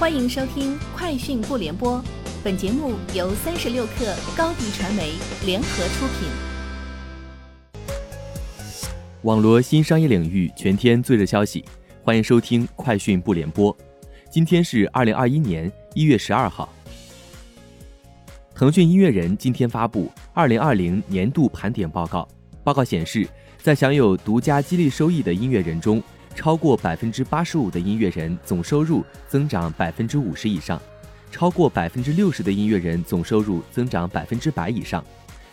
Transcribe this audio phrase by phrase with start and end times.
[0.00, 1.98] 欢迎收听《快讯不联播》，
[2.42, 5.12] 本节目由三十六克高低传媒
[5.44, 6.26] 联合出品。
[9.24, 11.62] 网罗新商业领域全天最热消息，
[12.02, 13.76] 欢迎收听《快讯不联播》。
[14.30, 16.66] 今天是二零二一年一月十二号。
[18.54, 22.26] 腾讯音乐人今天发布二零二零年度盘点报告，
[22.64, 23.28] 报告显示，
[23.58, 26.02] 在享有独家激励收益的音乐人中，
[26.34, 30.80] 超过百分之八十五的音乐人总收入增长百分之五十以上，
[31.30, 35.04] 超过百分之六十的音乐人总收入增长百分之百以上，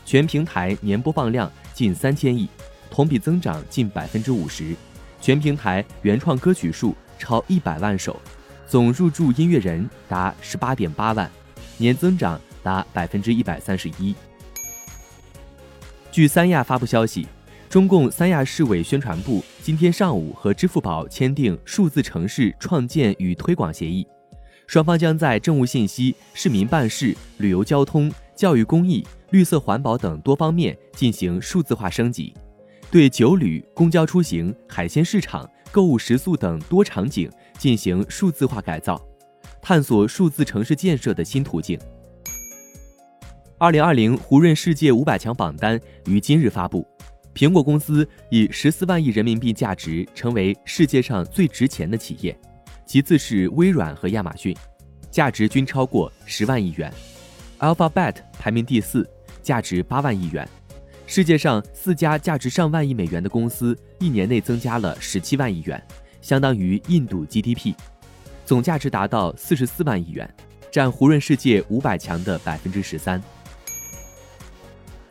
[0.05, 2.47] 全平台年播放量近三千亿，
[2.89, 4.75] 同比增长近百分之五十，
[5.19, 8.19] 全平台原创歌曲数超一百万首，
[8.67, 11.29] 总入驻音乐人达十八点八万，
[11.77, 14.15] 年增长达百分之一百三十一。
[16.11, 17.27] 据三亚发布消息。
[17.69, 24.07] 中共三亚市委宣传部今天上午和支付宝签订数字城市创建与推广协议，
[24.65, 32.33] 双方将在政务信息、市民办事、旅游交通、教育公益、绿色环保等多方面进行数字化升级，
[32.89, 38.97] 对酒旅、公交出行、海鲜市场、购物食宿等多场景进行数字化改造，
[39.61, 41.77] 探索数字城市建设的新途径。
[43.57, 46.87] 二零二零胡润世界五百强榜单于今日发布。
[47.37, 52.35] 苹果公司以十四万亿人民币价值成为世界上最值钱的企业，
[52.83, 54.57] 其次是微软和亚马逊，
[55.11, 56.91] 价值均超过十万亿元。
[57.59, 59.07] Alphabet 排名第四，
[59.43, 60.49] 价值八万亿元。
[61.05, 65.79] 世界上四家价值上万亿美元的公司一年内增加了十七万亿元，
[66.23, 67.75] 相当于印度 GDP，
[68.47, 70.27] 总价值达到四十四万亿元，
[70.71, 73.21] 占胡润世界五百强的百分之十三。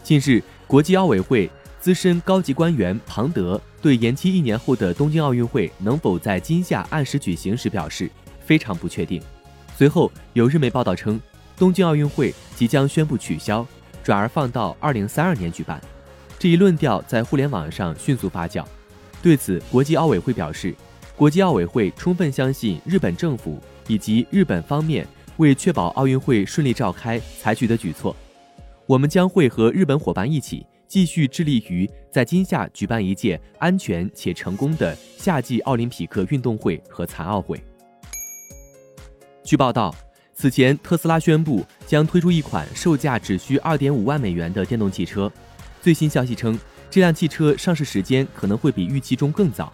[0.02, 1.48] 近日，国际奥委会。
[1.86, 9.22] 资深高级官员庞德对延期一年后的东京奥运会能否在今夏按时举行时表示非常不确定。
[9.76, 11.20] 随后有日媒报道称，
[11.56, 13.64] 东京奥运会即将宣布取消，
[14.02, 15.80] 转而放到二零三二年举办。
[16.40, 18.64] 这一论调在互联网上迅速发酵。
[19.22, 20.74] 对此，国际奥委会表示，
[21.14, 28.16] 国际奥委会充分相信日本政府以及日本方面为确保奥运会顺利召开采取的举措。
[28.86, 30.66] 我们将会和日本伙伴一起。
[30.88, 37.60] 继续致力于在今夏举办一届安全且成功的夏季奥林匹克运动会和残奥会。
[39.42, 39.94] 据报道，
[40.34, 45.30] 此前特斯拉宣布将推出一款售价只需二点五万美元的电动汽车。
[45.80, 46.58] 最新消息称，
[46.90, 49.72] 这辆汽车上市时间可能会比预期中更早。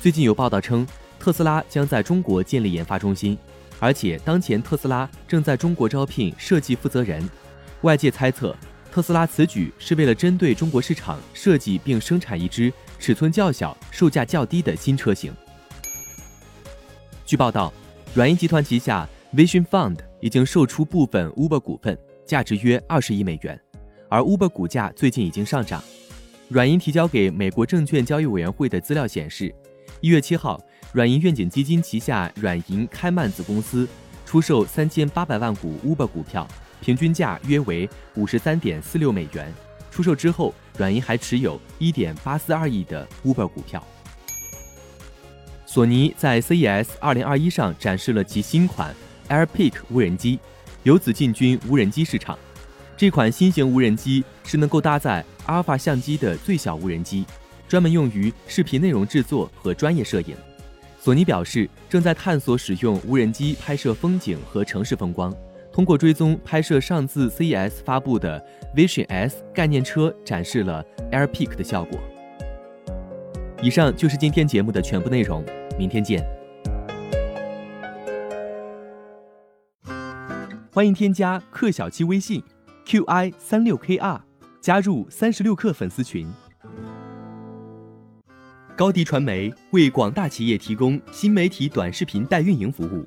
[0.00, 0.86] 最近有报道称，
[1.18, 3.36] 特斯拉将在中国建立研发中心，
[3.80, 7.26] 而且当前特斯拉正在中国招聘设计负责人。
[7.82, 8.54] 外界猜测。
[8.98, 15.32] 特斯拉此举是为了针对中国市场设计并生产一支尺寸较小、售价较低的新车型。
[17.24, 17.72] 据报道，
[18.12, 23.56] 软银集团旗下 Vision Fund 已经售出部分 Uber 股份，价值约二十亿美元，
[24.08, 25.80] 而 Uber 股价最近已经上涨。
[26.48, 29.54] 软银提交给美国证券交易委员会的资料显示，
[30.00, 30.60] 一月七号，
[30.92, 33.86] 软银愿景基金旗下软银开曼子公司
[34.26, 36.44] 出售三千八百万股 Uber 股票。
[36.80, 39.52] 平均价约为五十三点四六美元。
[39.90, 43.84] 出售之后，软银还持有一点八四二亿的 Uber 股票。
[45.66, 48.94] 索尼在 CES 二零二一上展示了其新款
[49.28, 50.38] AirPick 无人机，
[50.82, 52.38] 由此进军无人机市场。
[52.96, 57.24] 这款新型无人机是能够搭载阿尔法相机的最小无人机，
[57.68, 60.36] 专门用于视频内容制作和专业摄影。
[61.00, 65.34] 索尼表示，正在探索使用无人机拍摄风景和城市风光。
[65.78, 68.44] 通过追踪拍摄上次 CES 发布的
[68.74, 72.00] Vision S 概念车，展示了 AirPic 的效果。
[73.62, 75.44] 以上就是今天节目的全部内容，
[75.78, 76.26] 明天见。
[80.72, 82.42] 欢迎添加克小七微信
[82.84, 84.20] qi 三六 kr，
[84.60, 86.28] 加入三十六氪粉丝群。
[88.76, 93.06] 高迪传媒为广大企业提供新媒体短视频代运营服务。